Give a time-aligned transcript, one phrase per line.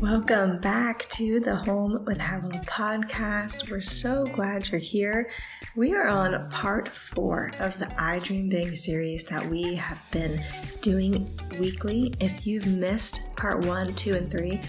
[0.00, 3.70] Welcome back to the Home with Havilah podcast.
[3.70, 5.30] We're so glad you're here.
[5.76, 10.42] We are on part four of the I Dream Big series that we have been
[10.82, 12.12] doing weekly.
[12.20, 14.60] If you've missed part one, two, and three,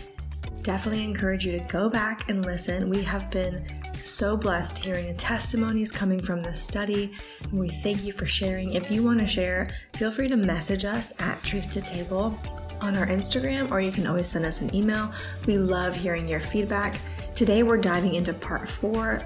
[0.62, 2.90] definitely encourage you to go back and listen.
[2.90, 3.66] We have been
[4.06, 7.12] so blessed hearing the testimonies coming from this study.
[7.44, 8.74] and We thank you for sharing.
[8.74, 12.40] If you want to share, feel free to message us at Truth to Table
[12.82, 15.14] on our Instagram, or you can always send us an email.
[15.48, 17.00] We love hearing your feedback.
[17.36, 19.22] Today, we're diving into part four.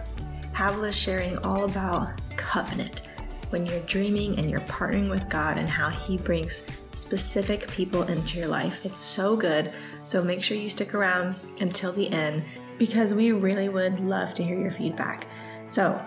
[0.53, 3.01] Havilah sharing all about covenant
[3.49, 8.37] when you're dreaming and you're partnering with God and how He brings specific people into
[8.37, 8.85] your life.
[8.85, 9.73] It's so good.
[10.03, 12.43] So make sure you stick around until the end
[12.79, 15.27] because we really would love to hear your feedback.
[15.67, 16.03] So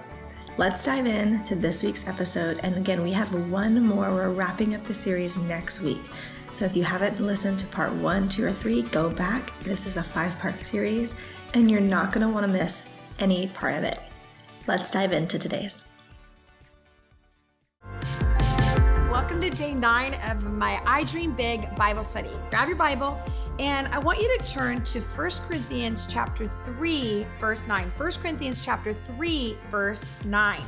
[0.56, 2.58] let's dive in to this week's episode.
[2.64, 4.10] And again, we have one more.
[4.10, 6.02] We're wrapping up the series next week.
[6.54, 9.56] So if you haven't listened to part one, two, or three, go back.
[9.60, 11.14] This is a five part series,
[11.54, 13.98] and you're not going to want to miss any part of it.
[14.66, 15.84] Let's dive into today's.
[19.10, 22.30] Welcome to day nine of my I Dream Big Bible study.
[22.50, 23.20] Grab your Bible,
[23.62, 27.92] and I want you to turn to 1 Corinthians chapter 3, verse 9.
[27.96, 30.60] 1 Corinthians chapter 3, verse 9.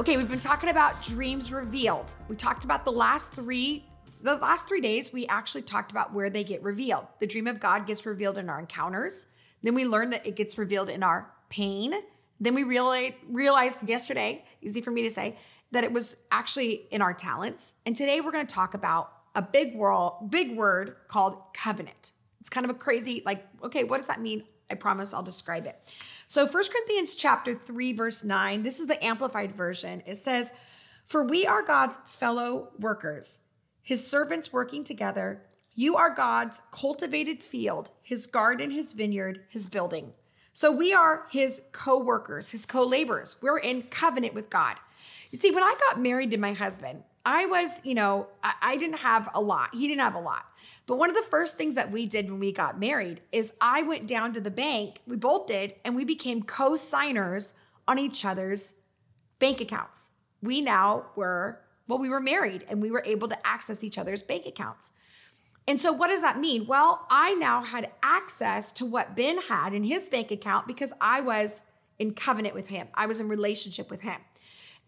[0.00, 2.16] Okay, we've been talking about dreams revealed.
[2.28, 3.84] We talked about the last three
[4.22, 7.06] the last three days, we actually talked about where they get revealed.
[7.18, 9.26] The dream of God gets revealed in our encounters.
[9.64, 11.92] Then we learned that it gets revealed in our pain.
[12.40, 15.36] Then we realized, realized yesterday, easy for me to say,
[15.72, 17.74] that it was actually in our talents.
[17.84, 22.12] And today we're going to talk about a big world, big word called covenant.
[22.42, 24.42] It's kind of a crazy, like, okay, what does that mean?
[24.68, 25.78] I promise I'll describe it.
[26.26, 30.02] So First Corinthians chapter 3, verse 9, this is the amplified version.
[30.06, 30.50] It says,
[31.04, 33.38] For we are God's fellow workers
[33.80, 35.42] his servants working together.
[35.72, 40.14] You are God's cultivated field, his garden, his vineyard, his building.
[40.52, 43.36] So we are his co workers, his co laborers.
[43.40, 44.78] We're in covenant with God.
[45.30, 48.76] You see, when I got married to my husband, I was, you know, I, I,
[48.76, 49.72] didn't have a lot.
[49.72, 50.44] He didn't have a lot.
[50.86, 53.82] But one of the first things that we did when we got married is I
[53.82, 57.54] went down to the bank, we both did, and we became co signers
[57.86, 58.74] on each other's
[59.38, 60.10] bank accounts.
[60.42, 64.22] We now were well, we were married and we were able to access each other's
[64.22, 64.92] bank accounts.
[65.68, 66.66] And so, what does that mean?
[66.66, 71.20] Well, I now had access to what Ben had in his bank account because I
[71.20, 71.62] was
[71.98, 74.20] in covenant with him, I was in relationship with him.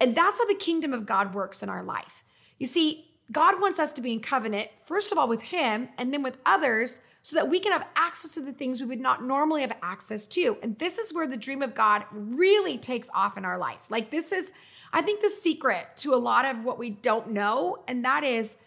[0.05, 2.25] And that's how the kingdom of God works in our life.
[2.59, 6.13] You see, God wants us to be in covenant, first of all, with him and
[6.13, 9.25] then with others so that we can have access to the things we would not
[9.25, 10.59] normally have access to.
[10.63, 13.87] And this is where the dream of God really takes off in our life.
[13.89, 14.53] Like, this is
[14.93, 18.59] I think the secret to a lot of what we don't know, and that is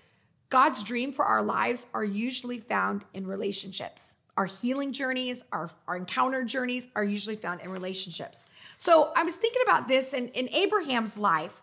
[0.49, 4.15] God's dream for our lives, are usually found in relationships.
[4.37, 8.45] Our healing journeys, our, our encounter journeys are usually found in relationships.
[8.77, 11.61] So I was thinking about this in, in Abraham's life.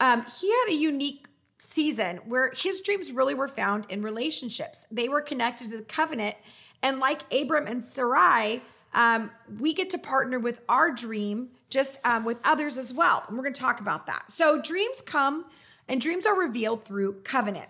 [0.00, 1.26] Um, he had a unique
[1.58, 4.86] season where his dreams really were found in relationships.
[4.90, 6.36] They were connected to the covenant.
[6.82, 8.62] And like Abram and Sarai,
[8.94, 13.24] um, we get to partner with our dream just um, with others as well.
[13.28, 14.30] And we're going to talk about that.
[14.30, 15.46] So, dreams come
[15.88, 17.68] and dreams are revealed through covenant.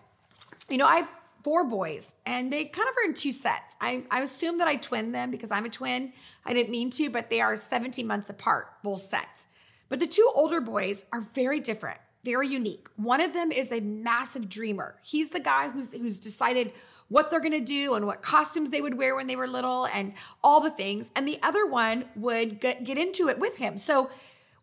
[0.68, 1.08] You know, I have
[1.46, 3.76] four boys and they kind of are in two sets.
[3.80, 6.12] I, I assume that I twin them because I'm a twin.
[6.44, 9.46] I didn't mean to, but they are 17 months apart, both sets.
[9.88, 12.88] But the two older boys are very different, very unique.
[12.96, 14.96] One of them is a massive dreamer.
[15.04, 16.72] He's the guy who's who's decided
[17.10, 19.86] what they're going to do and what costumes they would wear when they were little
[19.94, 21.12] and all the things.
[21.14, 23.78] And the other one would get, get into it with him.
[23.78, 24.10] So,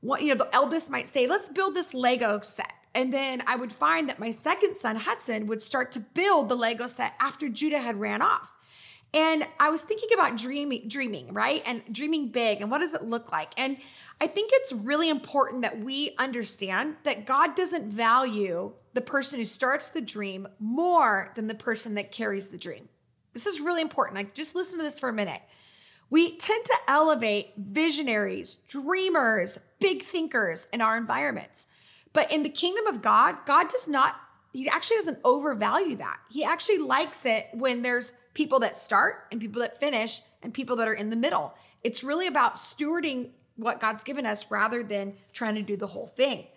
[0.02, 2.73] what, you know, the eldest might say, let's build this Lego set.
[2.96, 6.56] And then I would find that my second son, Hudson, would start to build the
[6.56, 8.54] Lego set after Judah had ran off.
[9.16, 11.62] And I was thinking about dreaming, dreaming, right?
[11.66, 13.52] And dreaming big and what does it look like?
[13.58, 13.78] And
[14.20, 19.46] I think it's really important that we understand that God doesn't value the person who
[19.46, 22.90] starts the dream more than the person that carries the dream.
[23.34, 24.18] This is really important.
[24.18, 25.42] Like just listen to this for a minute.
[26.10, 31.68] We tend to elevate visionaries, dreamers, big thinkers in our environments.
[32.14, 34.16] But in the kingdom of God, God does not
[34.54, 36.20] he actually doesn't overvalue that.
[36.30, 40.76] He actually likes it when there's people that start and people that finish and people
[40.76, 41.56] that are in the middle.
[41.84, 46.08] It's really about stewarding what God's given us rather than trying to do the whole
[46.08, 46.48] thing.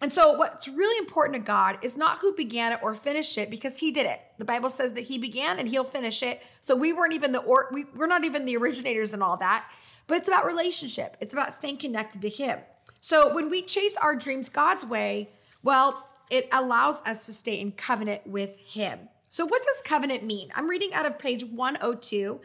[0.00, 3.48] And so, what's really important to God is not who began it or finished it
[3.48, 4.20] because He did it.
[4.36, 6.42] The Bible says that He began and He'll finish it.
[6.60, 9.64] So, we weren't even the, or, we, we're not even the originators and all that,
[10.06, 11.16] but it's about relationship.
[11.20, 12.58] It's about staying connected to Him.
[13.08, 15.28] So, when we chase our dreams God's way,
[15.62, 18.98] well, it allows us to stay in covenant with Him.
[19.28, 20.50] So, what does covenant mean?
[20.56, 22.40] I'm reading out of page 102.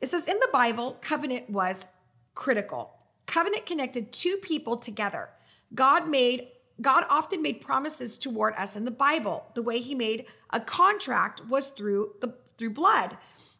[0.00, 1.86] It says, In the Bible, covenant was
[2.34, 2.92] critical.
[3.26, 5.28] Covenant connected two people together.
[5.76, 6.48] God made
[6.80, 9.46] God often made promises toward us in the Bible.
[9.54, 13.16] The way he made a contract was through the through blood.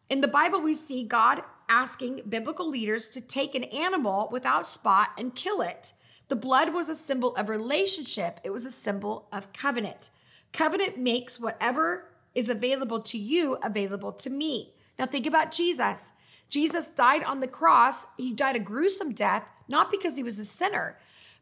[0.09, 5.11] In the Bible we see God asking biblical leaders to take an animal without spot
[5.17, 5.93] and kill it.
[6.31, 10.11] The blood was a symbol of relationship, it was a symbol of covenant.
[10.53, 12.05] Covenant makes whatever
[12.37, 14.73] is available to you available to me.
[14.97, 16.13] Now think about Jesus.
[16.49, 18.07] Jesus died on the cross.
[18.17, 20.97] He died a gruesome death, not because he was a sinner,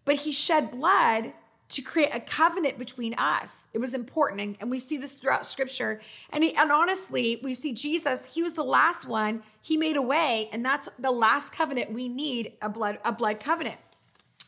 [0.06, 1.35] but he shed blood
[1.69, 3.69] to create a covenant between us.
[3.75, 4.40] It was important.
[4.40, 6.00] And, and we see this throughout scripture.
[6.31, 9.43] And, he, and honestly, we see Jesus, he was the last one.
[9.61, 13.40] He made a way, and that's the last covenant we need a blood, a blood
[13.40, 13.76] covenant.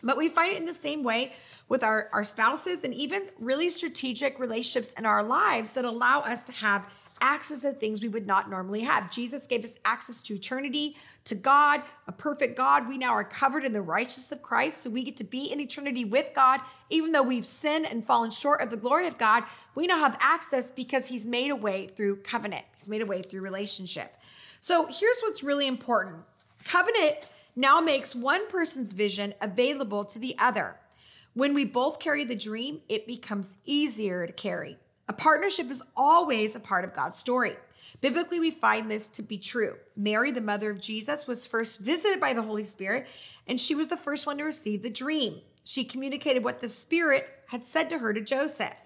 [0.03, 1.33] But we find it in the same way
[1.69, 6.45] with our, our spouses and even really strategic relationships in our lives that allow us
[6.47, 6.89] to have
[7.21, 9.11] access to things we would not normally have.
[9.11, 12.89] Jesus gave us access to eternity, to God, a perfect God.
[12.89, 15.61] We now are covered in the righteousness of Christ, so we get to be in
[15.61, 16.61] eternity with God.
[16.89, 19.45] Even though we've sinned and fallen short of the glory of God,
[19.75, 23.23] we now have access because He's made a way through covenant, He's made a way
[23.23, 24.17] through relationship.
[24.61, 26.17] So here's what's really important
[26.65, 27.17] covenant
[27.57, 30.77] now makes one person's vision available to the other.
[31.35, 34.79] When we both carry the dream, it becomes easier to carry.
[35.09, 37.57] A partnership is always a part of God's story.
[38.01, 39.77] Biblically, we find this to be true.
[39.97, 43.07] Mary, the mother of Jesus, was first visited by the Holy Spirit,
[43.47, 45.41] and she was the first one to receive the dream.
[45.65, 48.77] She communicated what the Spirit had said to her to Joseph.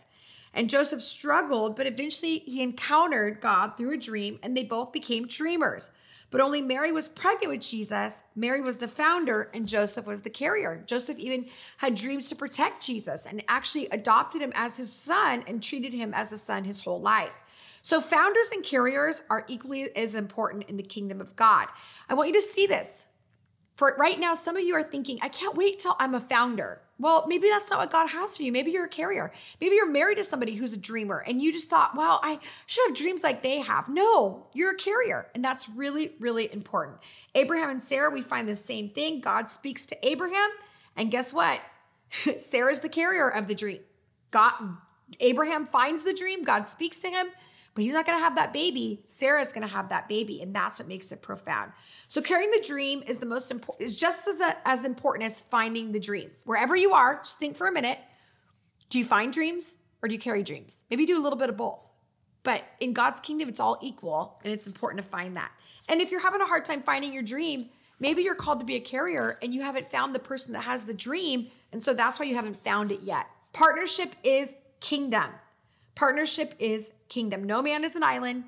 [0.52, 5.26] And Joseph struggled, but eventually he encountered God through a dream, and they both became
[5.26, 5.90] dreamers.
[6.34, 8.24] But only Mary was pregnant with Jesus.
[8.34, 10.82] Mary was the founder, and Joseph was the carrier.
[10.84, 11.46] Joseph even
[11.76, 16.12] had dreams to protect Jesus and actually adopted him as his son and treated him
[16.12, 17.30] as a son his whole life.
[17.82, 21.68] So, founders and carriers are equally as important in the kingdom of God.
[22.08, 23.06] I want you to see this.
[23.76, 26.80] For right now, some of you are thinking, I can't wait till I'm a founder.
[26.98, 28.52] Well, maybe that's not what God has for you.
[28.52, 29.32] Maybe you're a carrier.
[29.60, 32.88] Maybe you're married to somebody who's a dreamer and you just thought, well, I should
[32.88, 33.88] have dreams like they have.
[33.88, 35.26] No, you're a carrier.
[35.34, 36.98] And that's really, really important.
[37.34, 39.20] Abraham and Sarah, we find the same thing.
[39.20, 40.50] God speaks to Abraham.
[40.96, 41.60] And guess what?
[42.38, 43.80] Sarah's the carrier of the dream.
[44.30, 44.52] God,
[45.18, 46.44] Abraham finds the dream.
[46.44, 47.26] God speaks to him
[47.74, 49.02] but he's not going to have that baby.
[49.06, 51.72] Sarah's going to have that baby, and that's what makes it profound.
[52.06, 53.86] So carrying the dream is the most important.
[53.86, 56.30] Is just as a, as important as finding the dream.
[56.44, 57.98] Wherever you are, just think for a minute.
[58.90, 60.84] Do you find dreams or do you carry dreams?
[60.90, 61.90] Maybe do a little bit of both.
[62.44, 65.50] But in God's kingdom, it's all equal, and it's important to find that.
[65.88, 68.76] And if you're having a hard time finding your dream, maybe you're called to be
[68.76, 72.20] a carrier and you haven't found the person that has the dream, and so that's
[72.20, 73.26] why you haven't found it yet.
[73.54, 75.30] Partnership is kingdom.
[75.94, 77.44] Partnership is kingdom.
[77.44, 78.44] No man is an island.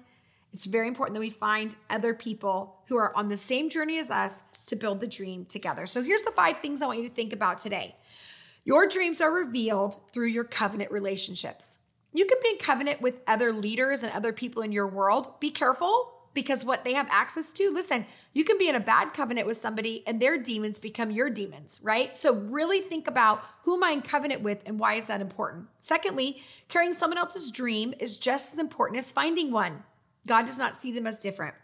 [0.52, 4.10] It's very important that we find other people who are on the same journey as
[4.10, 5.86] us to build the dream together.
[5.86, 7.94] So here's the five things I want you to think about today.
[8.64, 11.78] Your dreams are revealed through your covenant relationships.
[12.12, 15.38] You can be in covenant with other leaders and other people in your world.
[15.38, 19.14] Be careful because what they have access to, listen, you can be in a bad
[19.14, 22.14] covenant with somebody and their demons become your demons, right?
[22.14, 25.66] So really think about who am I in covenant with and why is that important?
[25.80, 29.82] Secondly, carrying someone else's dream is just as important as finding one.
[30.26, 31.54] God does not see them as different.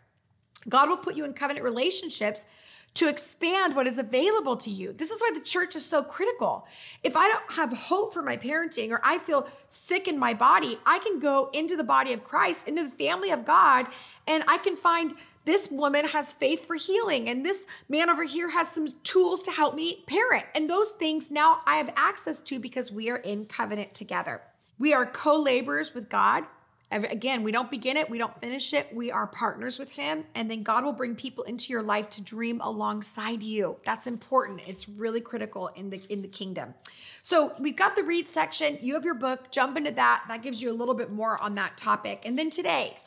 [0.67, 2.47] God will put you in covenant relationships
[2.95, 4.93] to expand what is available to you.
[4.93, 6.67] This is why the church is so critical.
[7.03, 10.79] If I don't have hope for my parenting or I feel sick in my body,
[10.85, 13.87] I can go into the body of Christ, into the family of God,
[14.27, 18.51] and I can find this woman has faith for healing and this man over here
[18.51, 20.45] has some tools to help me parent.
[20.55, 24.43] And those things now I have access to because we are in covenant together.
[24.79, 26.45] We are co laborers with God.
[26.93, 28.95] Again, we don't begin it, we don't finish it.
[28.95, 30.25] We are partners with Him.
[30.35, 33.77] And then God will bring people into your life to dream alongside you.
[33.85, 34.61] That's important.
[34.67, 36.75] It's really critical in the in the kingdom.
[37.23, 38.79] So we've got the read section.
[38.83, 39.51] You have your book.
[39.51, 40.25] Jump into that.
[40.29, 42.23] That gives you a little bit more on that topic.
[42.25, 42.99] And then today,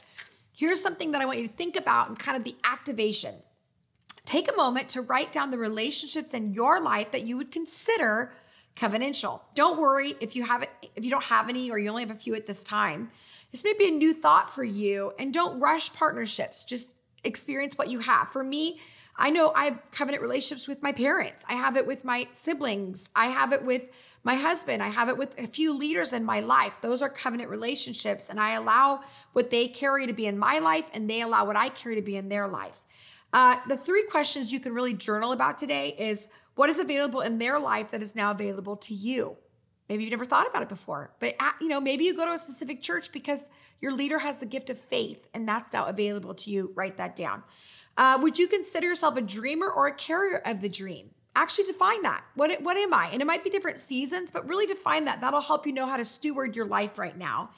[0.53, 3.35] here's something that I want you to think about and kind of the activation.
[4.25, 8.33] Take a moment to write down the relationships in your life that you would consider
[8.75, 9.41] covenantal.
[9.53, 12.11] Don't worry if you have it, if you don't have any or you only have
[12.11, 13.11] a few at this time.
[13.55, 16.65] This may be a new thought for you, and don't rush partnerships.
[16.65, 16.91] Just
[17.23, 18.27] experience what you have.
[18.27, 18.81] For me,
[19.15, 21.45] I know I have covenant relationships with my parents.
[21.47, 23.09] I have it with my siblings.
[23.15, 23.85] I have it with
[24.25, 24.83] my husband.
[24.83, 26.73] I have it with a few leaders in my life.
[26.81, 28.27] Those are covenant relationships.
[28.27, 31.55] And I allow what they carry to be in my life, and they allow what
[31.55, 32.81] I carry to be in their life.
[33.31, 37.37] Uh, the three questions you can really journal about today is what is available in
[37.37, 39.37] their life that is now available to you?
[39.89, 42.33] Maybe you've never thought about it before, but at, you know, maybe you go to
[42.33, 43.45] a specific church because
[43.81, 46.71] your leader has the gift of faith and that's now available to you.
[46.75, 47.43] Write that down.
[47.97, 51.11] Uh, would you consider yourself a dreamer or a carrier of the dream?
[51.35, 52.23] Actually, define that.
[52.35, 53.09] What, what am I?
[53.11, 55.21] And it might be different seasons, but really define that.
[55.21, 57.51] That'll help you know how to steward your life right now.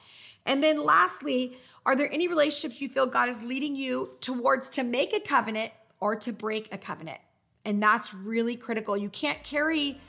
[0.46, 4.84] And then lastly, are there any relationships you feel God is leading you towards to
[4.84, 7.20] make a covenant or to break a covenant?
[7.66, 8.98] And that's really critical.
[8.98, 10.00] You can't carry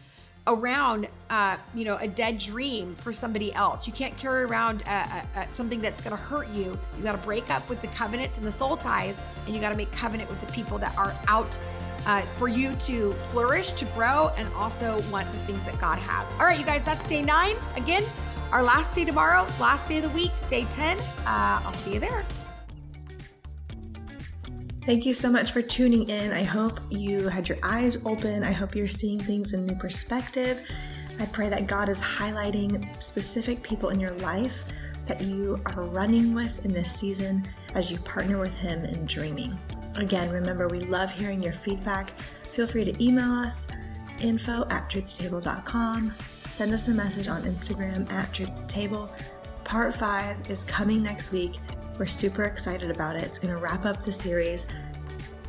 [0.48, 3.86] around, uh, you know, a dead dream for somebody else.
[3.86, 6.76] You can't carry around uh, uh, uh something that's going to hurt you.
[6.96, 9.70] You got to break up with the covenants and the soul ties, and you got
[9.70, 11.56] to make covenant with the people that are out
[12.06, 16.32] uh, for you to flourish, to grow, and also want the things that God has.
[16.34, 17.56] All right, you guys, that's day nine.
[17.76, 18.02] Again,
[18.50, 20.98] our last day tomorrow, last day of the week, day 10.
[20.98, 22.24] Uh, I'll see you there.
[24.88, 26.32] Thank you so much for tuning in.
[26.32, 28.42] I hope you had your eyes open.
[28.42, 30.62] I hope you're seeing things in new perspective.
[31.20, 34.64] I pray that God is highlighting specific people in your life
[35.04, 39.58] that you are running with in this season as you partner with Him in dreaming.
[39.96, 42.08] Again, remember, we love hearing your feedback.
[42.44, 43.70] Feel free to email us
[44.20, 46.14] info at truth2table.com.
[46.46, 49.10] Send us a message on Instagram at truth2table.
[49.64, 51.56] Part five is coming next week.
[51.98, 53.24] We're super excited about it.
[53.24, 54.66] It's going to wrap up the series.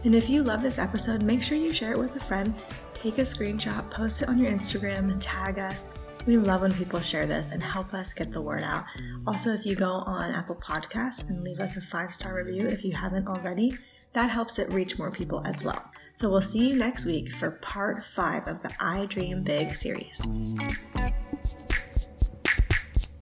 [0.03, 2.53] And if you love this episode, make sure you share it with a friend.
[2.93, 5.89] Take a screenshot, post it on your Instagram, tag us.
[6.25, 8.85] We love when people share this and help us get the word out.
[9.25, 12.83] Also, if you go on Apple Podcasts and leave us a five star review if
[12.83, 13.77] you haven't already,
[14.13, 15.83] that helps it reach more people as well.
[16.13, 20.25] So we'll see you next week for part five of the I Dream Big series.